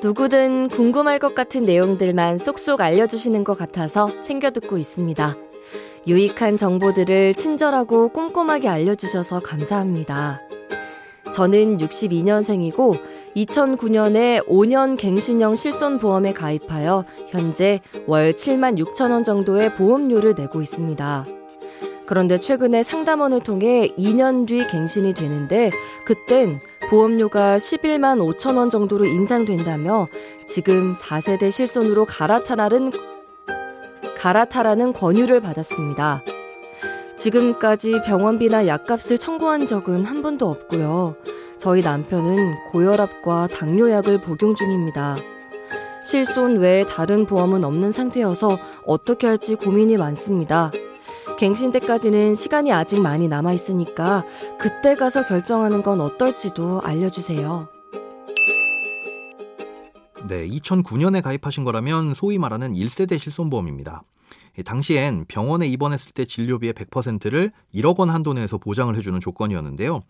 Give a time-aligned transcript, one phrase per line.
[0.00, 5.36] 누구든 궁금할 것 같은 내용들만 쏙쏙 알려주시는 것 같아서 챙겨 듣고 있습니다.
[6.06, 10.40] 유익한 정보들을 친절하고 꼼꼼하게 알려주셔서 감사합니다.
[11.32, 13.00] 저는 62년생이고
[13.36, 21.26] 2009년에 5년 갱신형 실손보험에 가입하여 현재 월 7만 6천 원 정도의 보험료를 내고 있습니다.
[22.06, 25.70] 그런데 최근에 상담원을 통해 2년 뒤 갱신이 되는데
[26.06, 30.08] 그땐 보험료가 11만 5천 원 정도로 인상된다며
[30.46, 32.92] 지금 4세대 실손으로 갈아타라는
[34.16, 36.24] 갈아타라는 권유를 받았습니다.
[37.16, 41.16] 지금까지 병원비나 약값을 청구한 적은 한 번도 없고요.
[41.58, 45.16] 저희 남편은 고혈압과 당뇨약을 복용 중입니다.
[46.04, 50.70] 실손 외에 다른 보험은 없는 상태여서 어떻게 할지 고민이 많습니다.
[51.38, 54.24] 갱신 때까지는 시간이 아직 많이 남아 있으니까
[54.58, 57.68] 그때 가서 결정하는 건 어떨지도 알려주세요.
[60.26, 64.02] 네, 2009년에 가입하신 거라면 소위 말하는 1세대 실손보험입니다.
[64.64, 70.02] 당시엔 병원에 입원했을 때 진료비의 100%를 1억 원 한도 내에서 보장을 해주는 조건이었는데요.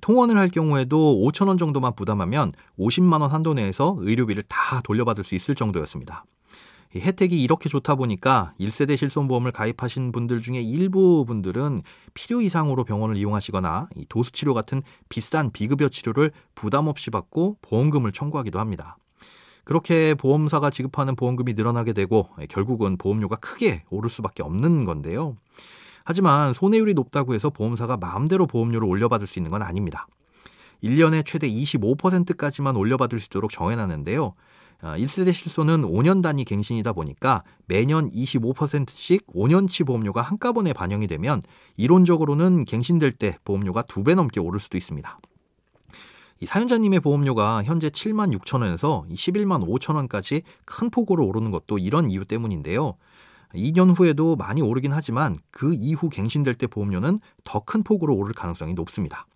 [0.00, 5.34] 통원을 할 경우에도 5천 원 정도만 부담하면 50만 원 한도 내에서 의료비를 다 돌려받을 수
[5.34, 6.24] 있을 정도였습니다.
[6.98, 11.80] 혜택이 이렇게 좋다 보니까 1세대 실손보험을 가입하신 분들 중에 일부 분들은
[12.14, 18.96] 필요 이상으로 병원을 이용하시거나 도수치료 같은 비싼 비급여 치료를 부담 없이 받고 보험금을 청구하기도 합니다.
[19.62, 25.36] 그렇게 보험사가 지급하는 보험금이 늘어나게 되고 결국은 보험료가 크게 오를 수밖에 없는 건데요.
[26.02, 30.08] 하지만 손해율이 높다고 해서 보험사가 마음대로 보험료를 올려받을 수 있는 건 아닙니다.
[30.82, 34.34] 1년에 최대 25%까지만 올려받을 수 있도록 정해놨는데요.
[34.82, 41.42] 1세대 아, 실손은 5년 단위 갱신이다 보니까 매년 25%씩 5년치 보험료가 한꺼번에 반영이 되면
[41.76, 45.20] 이론적으로는 갱신될 때 보험료가 두배 넘게 오를 수도 있습니다.
[46.42, 52.10] 이 사연자님의 보험료가 현재 7만 6천 원에서 11만 5천 원까지 큰 폭으로 오르는 것도 이런
[52.10, 52.96] 이유 때문인데요.
[53.54, 58.72] 2년 후에도 많이 오르긴 하지만 그 이후 갱신될 때 보험료는 더 큰 폭으로 오를 가능성이
[58.72, 59.26] 높습니다.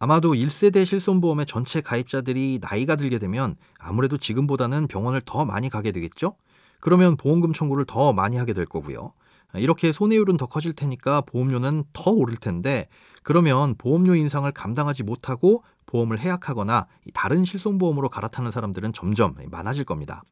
[0.00, 6.36] 아마도 1세대 실손보험의 전체 가입자들이 나이가 들게 되면 아무래도 지금보다는 병원을 더 많이 가게 되겠죠?
[6.78, 9.12] 그러면 보험금 청구를 더 많이 하게 될 거고요.
[9.54, 12.86] 이렇게 손해율은 더 커질 테니까 보험료는 더 오를 텐데
[13.24, 20.22] 그러면 보험료 인상을 감당하지 못하고 보험을 해약하거나 다른 실손보험으로 갈아타는 사람들은 점점 많아질 겁니다.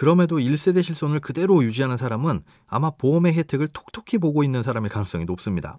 [0.00, 5.78] 그럼에도 1세대 실손을 그대로 유지하는 사람은 아마 보험의 혜택을 톡톡히 보고 있는 사람일 가능성이 높습니다.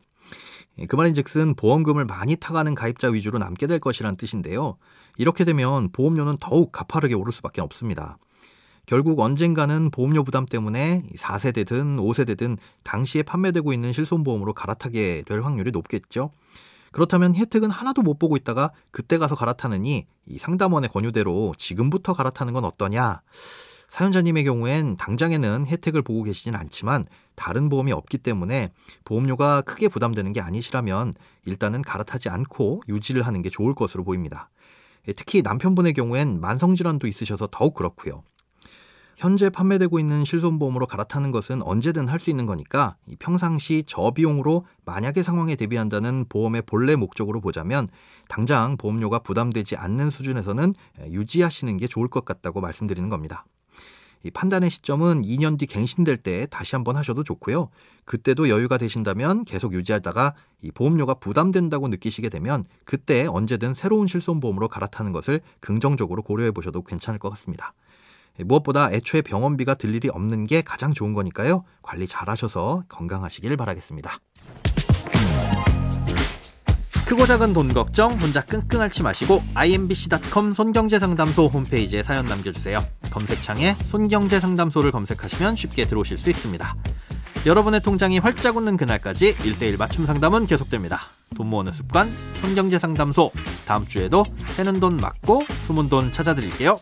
[0.77, 4.77] 예, 그 말인즉슨 보험금을 많이 타가는 가입자 위주로 남게 될 것이란 뜻인데요.
[5.17, 8.19] 이렇게 되면 보험료는 더욱 가파르게 오를 수밖에 없습니다.
[8.85, 16.29] 결국 언젠가는 보험료 부담 때문에 4세대든 5세대든 당시에 판매되고 있는 실손보험으로 갈아타게 될 확률이 높겠죠.
[16.91, 22.65] 그렇다면 혜택은 하나도 못 보고 있다가 그때 가서 갈아타느니 이 상담원의 권유대로 지금부터 갈아타는 건
[22.65, 23.21] 어떠냐?
[23.91, 27.03] 사연자님의 경우엔 당장에는 혜택을 보고 계시진 않지만
[27.35, 28.71] 다른 보험이 없기 때문에
[29.03, 31.13] 보험료가 크게 부담되는 게 아니시라면
[31.45, 34.49] 일단은 갈아타지 않고 유지를 하는 게 좋을 것으로 보입니다.
[35.09, 38.23] 예, 특히 남편분의 경우엔 만성질환도 있으셔서 더욱 그렇고요.
[39.17, 45.57] 현재 판매되고 있는 실손보험으로 갈아타는 것은 언제든 할 수 있는 거니까 평상시 저비용으로 만약의 상황에
[45.57, 47.89] 대비한다는 보험의 본래 목적으로 보자면
[48.29, 50.73] 당장 보험료가 부담되지 않는 수준에서는
[51.09, 53.45] 유지하시는 게 좋을 것 같다고 말씀드리는 겁니다.
[54.23, 57.69] 이 판단의 시점은 2년 뒤 갱신될 때 다시 한번 하셔도 좋고요.
[58.05, 65.11] 그때도 여유가 되신다면 계속 유지하다가 이 보험료가 부담된다고 느끼시게 되면 그때 언제든 새로운 실손보험으로 갈아타는
[65.11, 67.73] 것을 긍정적으로 고려해 보셔도 괜찮을 것 같습니다.
[68.39, 71.63] 예, 무엇보다 애초에 병원비가 들 일이 없는 게 가장 좋은 거니까요.
[71.81, 74.19] 관리 잘 하셔서 건강하시길 바라겠습니다.
[77.05, 82.79] 크고 작은 돈 걱정 혼자 끙끙 앓지 마시고 imbc.com 손경제상담소 홈페이지에 사연 남겨주세요.
[83.11, 86.75] 검색창에 손경제 상담소를 검색하시면 쉽게 들어오실 수 있습니다.
[87.45, 91.01] 여러분의 통장이 활짝 웃는 그날까지 1대1 맞춤 상담은 계속됩니다.
[91.35, 92.09] 돈 모으는 습관
[92.41, 93.31] 손경제 상담소
[93.65, 96.75] 다음 주에도 새는 돈 맞고 숨은 돈 찾아드릴게요.